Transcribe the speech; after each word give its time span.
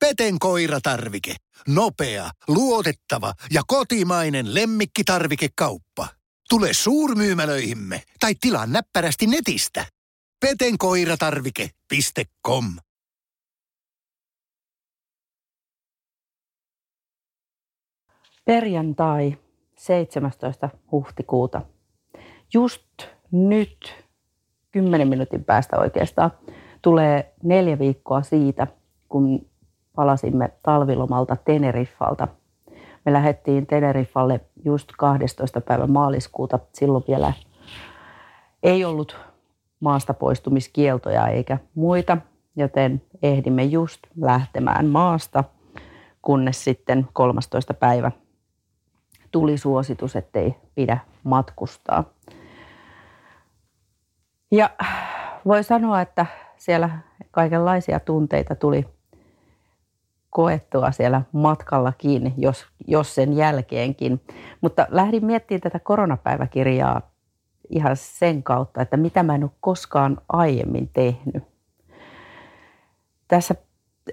Peten 0.00 0.38
koiratarvike. 0.38 1.34
Nopea, 1.68 2.30
luotettava 2.48 3.32
ja 3.52 3.62
kotimainen 3.66 4.54
lemmikkitarvikekauppa. 4.54 6.08
Tule 6.48 6.68
suurmyymälöihimme 6.72 8.02
tai 8.20 8.34
tilaa 8.40 8.66
näppärästi 8.66 9.26
netistä. 9.26 9.86
petenkoiratarvike.com 10.40 12.64
Perjantai 18.44 19.38
17. 19.76 20.68
huhtikuuta. 20.92 21.62
Just 22.54 22.86
nyt, 23.30 24.04
10 24.70 25.08
minuutin 25.08 25.44
päästä 25.44 25.78
oikeastaan, 25.78 26.30
tulee 26.82 27.34
neljä 27.42 27.78
viikkoa 27.78 28.22
siitä, 28.22 28.66
kun 29.08 29.49
palasimme 30.00 30.50
talvilomalta 30.62 31.36
Teneriffalta. 31.36 32.28
Me 33.04 33.12
lähdettiin 33.12 33.66
Teneriffalle 33.66 34.40
just 34.64 34.88
12. 34.98 35.60
päivä 35.60 35.86
maaliskuuta. 35.86 36.58
Silloin 36.72 37.04
vielä 37.08 37.32
ei 38.62 38.84
ollut 38.84 39.16
maasta 39.80 40.14
poistumiskieltoja 40.14 41.28
eikä 41.28 41.58
muita, 41.74 42.16
joten 42.56 43.02
ehdimme 43.22 43.64
just 43.64 44.00
lähtemään 44.16 44.86
maasta, 44.86 45.44
kunnes 46.22 46.64
sitten 46.64 47.08
13. 47.12 47.74
päivä 47.74 48.12
tuli 49.30 49.58
suositus, 49.58 50.16
ettei 50.16 50.54
pidä 50.74 50.98
matkustaa. 51.24 52.04
Ja 54.50 54.70
voi 55.46 55.64
sanoa, 55.64 56.00
että 56.00 56.26
siellä 56.56 56.90
kaikenlaisia 57.30 58.00
tunteita 58.00 58.54
tuli 58.54 58.99
koettua 60.30 60.90
siellä 60.90 61.22
matkallakin, 61.32 62.34
jos, 62.36 62.66
jos 62.86 63.14
sen 63.14 63.32
jälkeenkin. 63.36 64.20
Mutta 64.60 64.86
lähdin 64.90 65.24
miettimään 65.24 65.60
tätä 65.60 65.78
koronapäiväkirjaa 65.78 67.10
ihan 67.70 67.96
sen 67.96 68.42
kautta, 68.42 68.82
että 68.82 68.96
mitä 68.96 69.22
mä 69.22 69.34
en 69.34 69.42
ole 69.42 69.50
koskaan 69.60 70.18
aiemmin 70.28 70.90
tehnyt. 70.92 71.44
Tässä 73.28 73.54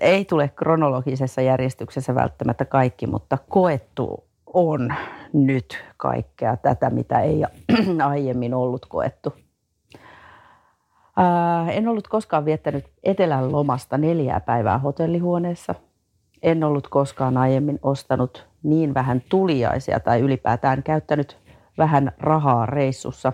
ei 0.01 0.25
tule 0.25 0.49
kronologisessa 0.55 1.41
järjestyksessä 1.41 2.15
välttämättä 2.15 2.65
kaikki, 2.65 3.07
mutta 3.07 3.37
koettu 3.49 4.23
on 4.53 4.93
nyt 5.33 5.85
kaikkea 5.97 6.57
tätä, 6.57 6.89
mitä 6.89 7.19
ei 7.19 7.43
aiemmin 8.09 8.53
ollut 8.53 8.85
koettu. 8.85 9.33
Ää, 11.17 11.71
en 11.71 11.87
ollut 11.87 12.07
koskaan 12.07 12.45
viettänyt 12.45 12.85
etelän 13.03 13.51
lomasta 13.51 13.97
neljää 13.97 14.39
päivää 14.39 14.77
hotellihuoneessa. 14.77 15.75
En 16.43 16.63
ollut 16.63 16.87
koskaan 16.87 17.37
aiemmin 17.37 17.79
ostanut 17.83 18.47
niin 18.63 18.93
vähän 18.93 19.21
tuliaisia 19.29 19.99
tai 19.99 20.19
ylipäätään 20.19 20.83
käyttänyt 20.83 21.37
vähän 21.77 22.11
rahaa 22.19 22.65
reissussa. 22.65 23.33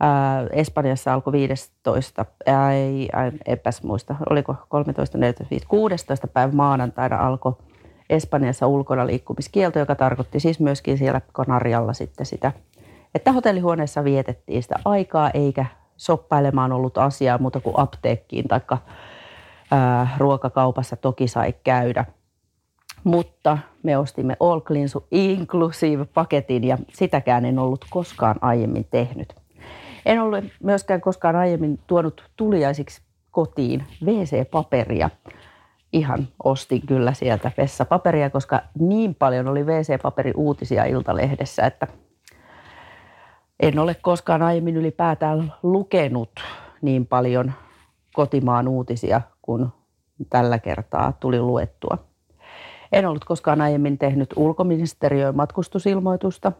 Ää, 0.00 0.46
Espanjassa 0.52 1.14
alkoi 1.14 1.32
15, 1.32 2.24
ei, 2.70 3.08
epäs 3.46 3.82
muista, 3.82 4.14
oliko 4.30 4.54
13, 4.68 5.18
14, 5.18 5.50
15, 5.50 5.70
16 5.70 6.26
päivä 6.26 6.52
maanantaina 6.52 7.16
alkoi 7.16 7.52
Espanjassa 8.10 8.66
ulkona 8.66 9.06
liikkumiskielto, 9.06 9.78
joka 9.78 9.94
tarkoitti 9.94 10.40
siis 10.40 10.60
myöskin 10.60 10.98
siellä 10.98 11.20
Kanarialla 11.32 11.92
sitten 11.92 12.26
sitä, 12.26 12.52
että 13.14 13.32
hotellihuoneessa 13.32 14.04
vietettiin 14.04 14.62
sitä 14.62 14.78
aikaa 14.84 15.30
eikä 15.30 15.66
soppailemaan 15.96 16.72
ollut 16.72 16.98
asiaa 16.98 17.38
muuta 17.38 17.60
kuin 17.60 17.78
apteekkiin 17.78 18.48
tai 18.48 18.60
ruokakaupassa 20.18 20.96
toki 20.96 21.28
sai 21.28 21.54
käydä. 21.64 22.04
Mutta 23.04 23.58
me 23.82 23.98
ostimme 23.98 24.36
All 24.40 24.60
Clean 24.60 24.88
Inclusive-paketin 25.10 26.64
ja 26.64 26.78
sitäkään 26.92 27.44
en 27.44 27.58
ollut 27.58 27.84
koskaan 27.90 28.36
aiemmin 28.40 28.86
tehnyt. 28.90 29.34
En 30.06 30.22
ollut 30.22 30.44
myöskään 30.62 31.00
koskaan 31.00 31.36
aiemmin 31.36 31.78
tuonut 31.86 32.30
tuliaisiksi 32.36 33.02
kotiin 33.30 33.84
WC-paperia– 34.04 35.10
ihan 35.92 36.28
ostin 36.44 36.86
kyllä 36.86 37.12
sieltä 37.12 37.50
vessapaperia, 37.56 38.30
koska 38.30 38.60
niin 38.78 39.14
paljon 39.14 39.48
oli 39.48 39.64
WC-paperi 39.64 40.32
uutisia 40.36 40.84
Iltalehdessä, 40.84 41.66
että 41.66 41.86
en 43.60 43.78
ole 43.78 43.94
koskaan 43.94 44.42
aiemmin 44.42 44.76
ylipäätään 44.76 45.52
lukenut 45.62 46.30
niin 46.82 47.06
paljon 47.06 47.52
kotimaan 48.14 48.68
uutisia 48.68 49.20
kuin 49.46 49.68
tällä 50.30 50.58
kertaa 50.58 51.12
tuli 51.12 51.40
luettua. 51.40 51.98
En 52.92 53.06
ollut 53.06 53.24
koskaan 53.24 53.60
aiemmin 53.60 53.98
tehnyt 53.98 54.34
ulkoministeriön 54.36 55.36
matkustusilmoitusta. 55.36 56.52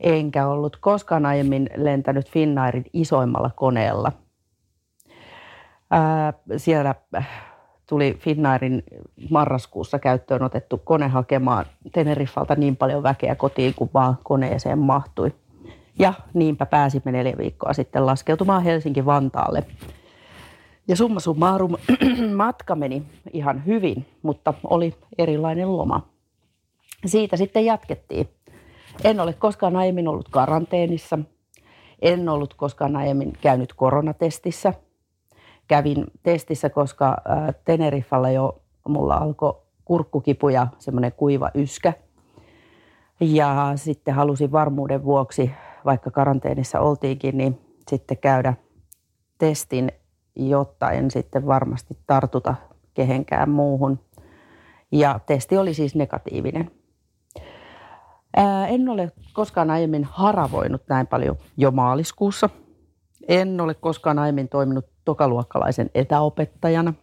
Enkä 0.00 0.46
ollut 0.46 0.76
koskaan 0.76 1.26
aiemmin 1.26 1.70
lentänyt 1.76 2.30
Finnairin 2.30 2.84
isoimmalla 2.92 3.50
koneella. 3.56 4.12
Ää, 5.90 6.32
siellä 6.56 6.94
tuli 7.88 8.16
Finnairin 8.20 8.82
marraskuussa 9.30 9.98
käyttöön 9.98 10.42
otettu 10.42 10.78
kone 10.84 11.08
hakemaan 11.08 11.64
Teneriffalta 11.92 12.54
niin 12.54 12.76
paljon 12.76 13.02
väkeä 13.02 13.34
kotiin 13.34 13.74
kuin 13.74 13.90
vaan 13.94 14.18
koneeseen 14.22 14.78
mahtui. 14.78 15.32
Ja 15.98 16.14
niinpä 16.34 16.66
pääsimme 16.66 17.12
neljä 17.12 17.38
viikkoa 17.38 17.72
sitten 17.72 18.06
laskeutumaan 18.06 18.62
Helsinki-Vantaalle. 18.62 19.64
Ja 20.88 20.96
summa 20.96 21.20
summarum, 21.20 21.74
matka 22.36 22.74
meni 22.74 23.02
ihan 23.32 23.66
hyvin, 23.66 24.06
mutta 24.22 24.54
oli 24.64 24.94
erilainen 25.18 25.76
loma. 25.76 26.08
Siitä 27.06 27.36
sitten 27.36 27.64
jatkettiin. 27.64 28.28
En 29.04 29.20
ole 29.20 29.32
koskaan 29.32 29.76
aiemmin 29.76 30.08
ollut 30.08 30.28
karanteenissa. 30.28 31.18
En 32.02 32.28
ollut 32.28 32.54
koskaan 32.54 32.96
aiemmin 32.96 33.32
käynyt 33.40 33.72
koronatestissä– 33.72 34.74
kävin 35.68 36.06
testissä, 36.22 36.70
koska 36.70 37.16
Teneriffalla 37.64 38.30
jo 38.30 38.62
mulla 38.88 39.14
alkoi 39.14 39.62
kurkkukipu 39.84 40.48
ja 40.48 40.66
semmoinen 40.78 41.12
kuiva 41.12 41.50
yskä. 41.54 41.92
Ja 43.20 43.72
sitten 43.76 44.14
halusin 44.14 44.52
varmuuden 44.52 45.04
vuoksi, 45.04 45.50
vaikka 45.84 46.10
karanteenissa 46.10 46.80
oltiinkin, 46.80 47.38
niin 47.38 47.60
sitten 47.90 48.18
käydä 48.18 48.54
testin, 49.38 49.92
jotta 50.36 50.90
en 50.90 51.10
sitten 51.10 51.46
varmasti 51.46 51.98
tartuta 52.06 52.54
kehenkään 52.94 53.50
muuhun. 53.50 54.00
Ja 54.92 55.20
testi 55.26 55.58
oli 55.58 55.74
siis 55.74 55.94
negatiivinen. 55.94 56.70
Ää, 58.36 58.66
en 58.66 58.88
ole 58.88 59.12
koskaan 59.32 59.70
aiemmin 59.70 60.04
haravoinut 60.04 60.82
näin 60.88 61.06
paljon 61.06 61.36
jo 61.56 61.70
maaliskuussa. 61.70 62.50
En 63.28 63.60
ole 63.60 63.74
koskaan 63.74 64.18
aiemmin 64.18 64.48
toiminut 64.48 64.86
tokaluokkalaisen 65.04 65.90
etäopettajana. 65.94 66.94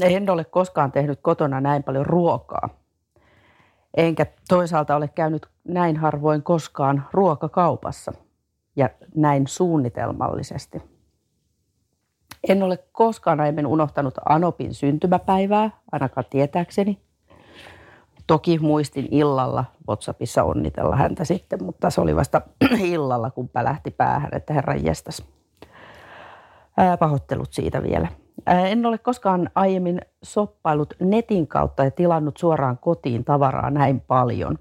En 0.00 0.30
ole 0.30 0.44
koskaan 0.44 0.92
tehnyt 0.92 1.18
kotona 1.22 1.60
näin 1.60 1.82
paljon 1.82 2.06
ruokaa. 2.06 2.68
Enkä 3.96 4.26
toisaalta 4.48 4.96
ole 4.96 5.08
käynyt 5.08 5.46
näin 5.64 5.96
harvoin 5.96 6.42
koskaan 6.42 7.04
ruokakaupassa 7.12 8.12
ja 8.76 8.90
näin 9.14 9.46
suunnitelmallisesti. 9.46 10.82
En 12.48 12.62
ole 12.62 12.78
koskaan 12.92 13.40
aiemmin 13.40 13.66
unohtanut 13.66 14.14
Anopin 14.28 14.74
syntymäpäivää, 14.74 15.70
ainakaan 15.92 16.24
tietääkseni. 16.30 16.98
Toki 18.26 18.58
muistin 18.58 19.08
illalla 19.10 19.64
WhatsAppissa 19.88 20.44
onnitella 20.44 20.96
häntä 20.96 21.24
sitten, 21.24 21.64
mutta 21.64 21.90
se 21.90 22.00
oli 22.00 22.16
vasta 22.16 22.40
illalla, 22.94 23.30
kun 23.30 23.50
lähti 23.62 23.90
päähän, 23.90 24.30
että 24.32 24.54
herran 24.54 24.84
jestas. 24.84 25.24
Ää, 26.76 26.96
pahoittelut 26.96 27.52
siitä 27.52 27.82
vielä. 27.82 28.08
En 28.46 28.86
ole 28.86 28.98
koskaan 28.98 29.50
aiemmin 29.54 30.00
soppailut 30.22 30.94
netin 31.00 31.46
kautta 31.46 31.84
ja 31.84 31.90
tilannut 31.90 32.36
suoraan 32.36 32.78
kotiin 32.78 33.24
tavaraa 33.24 33.70
näin 33.70 34.00
paljon. 34.00 34.58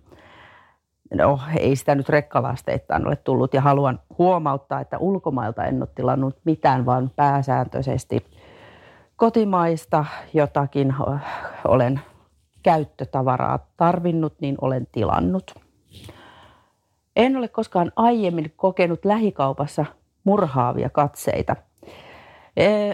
No, 1.15 1.39
ei 1.57 1.75
sitä 1.75 1.95
nyt 1.95 2.09
rekkalasteittain 2.09 3.07
ole 3.07 3.15
tullut 3.15 3.53
ja 3.53 3.61
haluan 3.61 3.99
huomauttaa, 4.17 4.79
että 4.81 4.97
ulkomailta 4.97 5.65
en 5.65 5.81
ole 5.81 5.89
tilannut 5.95 6.37
mitään, 6.43 6.85
vaan 6.85 7.11
pääsääntöisesti 7.15 8.25
kotimaista 9.15 10.05
jotakin 10.33 10.95
olen 11.67 12.01
käyttötavaraa 12.63 13.59
tarvinnut, 13.77 14.33
niin 14.41 14.55
olen 14.61 14.87
tilannut. 14.91 15.55
En 17.15 17.37
ole 17.37 17.47
koskaan 17.47 17.91
aiemmin 17.95 18.53
kokenut 18.55 19.05
lähikaupassa 19.05 19.85
murhaavia 20.23 20.89
katseita– 20.89 21.55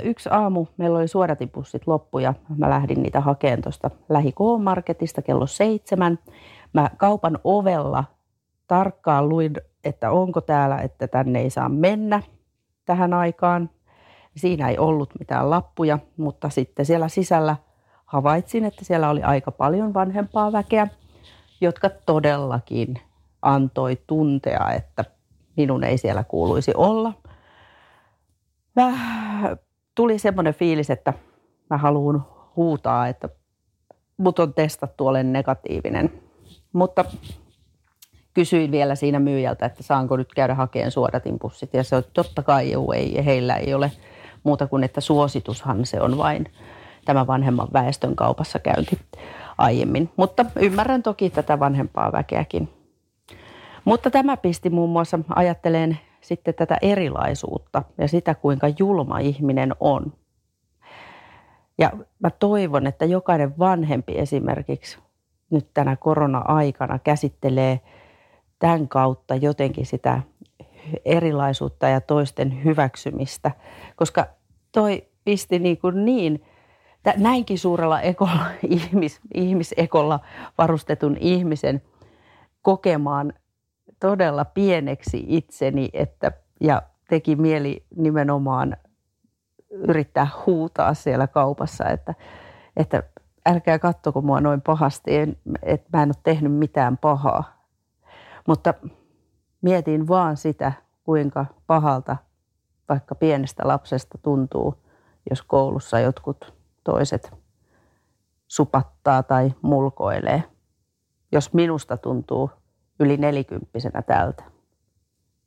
Yksi 0.04 0.30
aamu 0.32 0.66
meillä 0.78 1.00
oli 1.00 1.08
suodatipussit 1.08 1.88
loppu 1.88 2.20
ja 2.20 2.34
mä 2.58 2.70
lähdin 2.70 3.04
niitä 3.04 3.22
hakemaan 3.22 3.62
tuosta 3.62 3.90
lähi 4.10 4.34
marketista 4.60 5.22
kello 5.22 5.48
seitsemän. 5.48 6.20
Mä 6.78 6.90
kaupan 6.98 7.40
ovella 7.44 8.04
tarkkaan 8.68 9.30
luin, 9.30 9.54
että 9.84 10.12
onko 10.12 10.42
täällä, 10.42 10.78
että 10.78 11.08
tänne 11.08 11.40
ei 11.40 11.50
saa 11.50 11.70
mennä 11.70 12.22
tähän 12.86 13.14
aikaan. 13.14 13.70
Siinä 14.36 14.70
ei 14.70 14.78
ollut 14.78 15.10
mitään 15.20 15.50
lappuja, 15.50 16.00
mutta 16.18 16.50
sitten 16.50 16.86
siellä 16.86 17.08
sisällä 17.08 17.56
havaitsin, 18.06 18.66
että 18.66 18.86
siellä 18.86 19.10
oli 19.10 19.24
aika 19.24 19.52
paljon 19.52 19.94
vanhempaa 19.94 20.52
väkeä, 20.52 20.88
jotka 21.62 21.90
todellakin 21.90 23.02
antoi 23.42 23.98
tuntea, 24.08 24.72
että 24.72 25.06
minun 25.56 25.84
ei 25.84 25.98
siellä 25.98 26.24
kuuluisi 26.24 26.72
olla. 26.76 27.14
Mä, 28.76 28.92
tuli 29.96 30.20
semmoinen 30.20 30.54
fiilis, 30.54 30.90
että 30.90 31.14
mä 31.70 31.78
haluan 31.78 32.26
huutaa, 32.56 33.08
että 33.08 33.30
mut 34.18 34.40
on 34.40 34.54
testattu, 34.54 35.08
olen 35.08 35.34
negatiivinen. 35.34 36.27
Mutta 36.74 37.06
kysyin 38.34 38.72
vielä 38.72 38.96
siinä 38.96 39.20
myyjältä, 39.20 39.66
että 39.66 39.84
saanko 39.84 40.18
nyt 40.18 40.34
käydä 40.34 40.56
hakemaan 40.56 40.92
suodatinpussit. 40.92 41.74
Ja 41.74 41.84
se 41.84 41.96
on 41.96 42.04
totta 42.14 42.44
kai 42.44 42.72
juu, 42.72 42.92
ei, 42.92 43.26
heillä 43.26 43.56
ei 43.56 43.74
ole 43.74 43.92
muuta 44.44 44.68
kuin, 44.68 44.84
että 44.84 45.02
suositushan 45.02 45.86
se 45.86 46.02
on 46.02 46.18
vain 46.18 46.46
tämä 47.06 47.28
vanhemman 47.28 47.68
väestön 47.74 48.16
kaupassa 48.16 48.60
käynti 48.60 49.00
aiemmin. 49.58 50.10
Mutta 50.16 50.46
ymmärrän 50.56 51.04
toki 51.04 51.30
tätä 51.30 51.60
vanhempaa 51.60 52.12
väkeäkin. 52.12 52.70
Mutta 53.86 54.12
tämä 54.12 54.38
pisti 54.38 54.70
muun 54.70 54.90
muassa 54.90 55.20
ajatteleen 55.36 56.00
sitten 56.22 56.54
tätä 56.54 56.78
erilaisuutta 56.82 57.84
ja 57.98 58.08
sitä, 58.08 58.36
kuinka 58.36 58.68
julma 58.80 59.20
ihminen 59.20 59.76
on. 59.80 60.14
Ja 61.78 61.92
mä 62.20 62.30
toivon, 62.30 62.88
että 62.88 63.06
jokainen 63.06 63.60
vanhempi 63.60 64.18
esimerkiksi 64.18 64.98
nyt 65.50 65.68
tänä 65.74 65.96
korona-aikana 65.96 67.00
käsittelee 67.00 67.80
tämän 68.60 68.88
kautta 68.88 69.36
jotenkin 69.36 69.86
sitä 69.86 70.22
erilaisuutta 71.06 71.88
ja 71.88 72.02
toisten 72.02 72.64
hyväksymistä, 72.64 73.52
koska 73.96 74.28
toi 74.72 75.08
pisti 75.26 75.60
niin, 75.60 75.78
kuin 75.78 76.06
niin 76.06 76.44
näinkin 77.18 77.60
suurella 77.60 78.02
ekolla, 78.02 78.46
ihmis, 78.70 79.20
ihmisekolla 79.34 80.20
varustetun 80.58 81.18
ihmisen 81.20 81.82
kokemaan 82.62 83.34
todella 84.00 84.46
pieneksi 84.46 85.26
itseni 85.28 85.90
että, 85.94 86.32
ja 86.62 86.82
teki 87.10 87.36
mieli 87.36 87.86
nimenomaan 87.96 88.78
yrittää 89.70 90.28
huutaa 90.46 90.94
siellä 90.94 91.28
kaupassa, 91.28 91.90
että, 91.90 92.14
että 92.78 93.04
älkää 93.48 93.80
kattoko 93.80 94.22
mua 94.22 94.42
noin 94.42 94.62
pahasti, 94.62 95.12
että 95.64 95.98
mä 95.98 96.04
en 96.04 96.10
ole 96.10 96.22
tehnyt 96.24 96.54
mitään 96.54 96.98
pahaa. 96.98 97.64
Mutta 98.48 98.74
mietin 99.62 100.08
vaan 100.08 100.38
sitä, 100.38 100.74
kuinka 101.04 101.46
pahalta 101.68 102.18
vaikka 102.90 103.16
pienestä 103.16 103.68
lapsesta 103.68 104.18
tuntuu, 104.18 104.76
jos 105.30 105.42
koulussa 105.42 106.00
jotkut 106.00 106.54
toiset 106.84 107.34
supattaa 108.48 109.24
tai 109.24 109.54
mulkoilee. 109.62 110.44
Jos 111.32 111.54
minusta 111.54 111.98
tuntuu 111.98 112.50
yli 113.00 113.18
nelikymppisenä 113.18 114.02
tältä. 114.02 114.44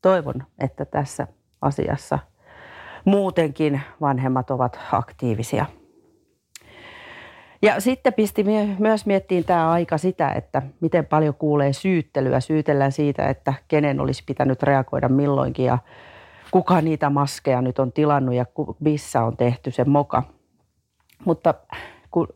Toivon, 0.03 0.47
että 0.59 0.85
tässä 0.85 1.27
asiassa 1.63 2.19
muutenkin 3.05 3.81
vanhemmat 4.01 4.51
ovat 4.51 4.79
aktiivisia. 4.93 5.67
Ja 7.63 7.81
sitten 7.81 8.15
pisti 8.15 8.45
myös 8.79 9.07
miettiin 9.07 9.45
tämä 9.45 9.71
aika 9.71 9.99
sitä, 9.99 10.33
että 10.33 10.63
miten 10.81 11.07
paljon 11.07 11.35
kuulee 11.35 11.73
syyttelyä. 11.73 12.41
Syytellään 12.41 12.93
siitä, 12.93 13.29
että 13.29 13.55
kenen 13.69 14.01
olisi 14.01 14.23
pitänyt 14.27 14.63
reagoida 14.63 15.09
milloinkin 15.09 15.65
ja 15.65 15.79
kuka 16.51 16.81
niitä 16.81 17.11
maskeja 17.11 17.63
nyt 17.63 17.79
on 17.79 17.93
tilannut 17.93 18.35
ja 18.35 18.47
missä 18.81 19.23
on 19.23 19.37
tehty 19.37 19.71
se 19.71 19.85
moka. 19.85 20.23
Mutta 21.25 21.55
kun 22.11 22.29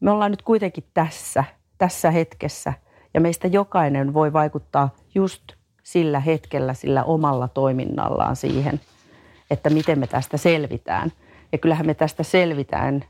me 0.00 0.10
ollaan 0.10 0.30
nyt 0.30 0.42
kuitenkin 0.42 0.84
tässä, 0.94 1.44
tässä 1.78 2.10
hetkessä 2.10 2.72
ja 3.14 3.20
meistä 3.20 3.48
jokainen 3.48 4.14
voi 4.14 4.32
vaikuttaa 4.32 4.94
just 5.14 5.42
sillä 5.82 6.20
hetkellä, 6.20 6.74
sillä 6.74 7.04
omalla 7.04 7.48
toiminnallaan 7.48 8.36
siihen, 8.36 8.80
että 9.50 9.70
miten 9.70 9.98
me 9.98 10.06
tästä 10.06 10.36
selvitään. 10.36 11.12
Ja 11.52 11.58
kyllähän 11.58 11.86
me 11.86 11.94
tästä 11.94 12.22
selvitään, 12.22 13.04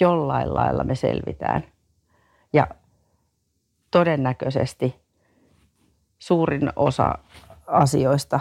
jollain 0.00 0.54
lailla 0.54 0.84
me 0.84 0.94
selvitään. 0.94 1.64
Ja 2.52 2.66
todennäköisesti 3.90 5.00
suurin 6.18 6.70
osa 6.76 7.18
asioista 7.66 8.40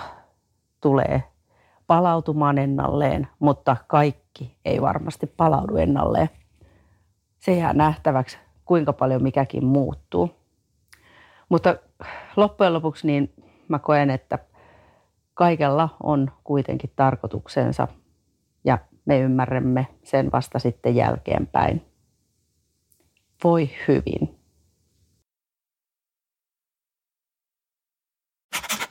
tulee 0.82 1.24
palautumaan 1.88 2.58
ennalleen, 2.58 3.28
mutta 3.40 3.78
kaikki 3.88 4.58
ei 4.66 4.82
varmasti 4.82 5.28
palaudu 5.28 5.78
ennalleen. 5.78 6.30
Se 7.40 7.54
jää 7.54 7.74
nähtäväksi, 7.74 8.38
kuinka 8.66 8.94
paljon 8.94 9.24
mikäkin 9.24 9.66
muuttuu. 9.66 10.32
Mutta 11.50 11.76
loppujen 12.36 12.74
lopuksi 12.74 13.08
niin 13.08 13.34
mä 13.68 13.80
koen, 13.80 14.10
että 14.10 14.40
kaikella 15.34 15.90
on 16.04 16.32
kuitenkin 16.44 16.92
tarkoituksensa 16.96 17.88
ja 18.64 18.78
me 19.08 19.20
ymmärrämme 19.20 19.88
sen 20.04 20.32
vasta 20.32 20.60
sitten 20.60 20.96
jälkeenpäin. 20.96 21.82
Voi 23.44 23.70
hyvin. 23.88 24.38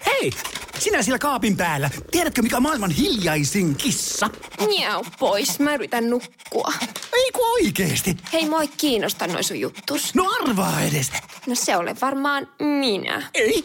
Hei! 0.07 0.31
Sinä 0.79 1.03
siellä 1.03 1.19
kaapin 1.19 1.57
päällä. 1.57 1.91
Tiedätkö, 2.11 2.43
mikä 2.43 2.57
on 2.57 2.63
maailman 2.63 2.91
hiljaisin 2.91 3.77
kissa? 3.77 4.31
Miau 4.67 5.05
pois, 5.19 5.61
mä 5.61 5.75
yritän 5.75 6.11
nukkua. 6.11 6.73
Ei 7.13 7.31
ku 7.33 7.41
oikeesti. 7.43 8.17
Hei, 8.33 8.49
moi 8.49 8.69
kiinnosta 8.69 9.27
noin 9.27 9.45
sun 9.45 9.61
juttus. 9.61 10.15
No 10.15 10.25
arvaa 10.43 10.81
edes. 10.81 11.13
No 11.47 11.55
se 11.55 11.77
ole 11.77 11.97
varmaan 12.01 12.49
minä. 12.59 13.23
Ei. 13.35 13.63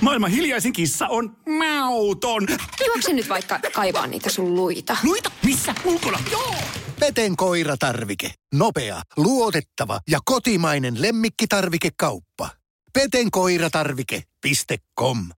Maailman 0.00 0.30
hiljaisin 0.30 0.72
kissa 0.72 1.08
on 1.08 1.36
mauton. 1.58 2.46
Juokse 2.86 3.12
nyt 3.12 3.28
vaikka 3.28 3.60
kaivaa 3.74 4.06
niitä 4.06 4.30
sun 4.30 4.54
luita. 4.54 4.96
Luita? 5.02 5.30
Missä? 5.44 5.74
Ulkona? 5.84 6.18
Joo! 6.30 6.54
Peten 7.00 7.36
koiratarvike. 7.36 8.34
Nopea, 8.54 9.02
luotettava 9.16 10.00
ja 10.10 10.18
kotimainen 10.24 11.02
lemmikkitarvikekauppa. 11.02 12.50
petenkoiratarvike.com 12.92 15.18